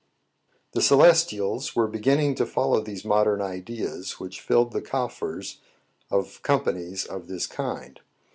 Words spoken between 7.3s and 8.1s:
kind.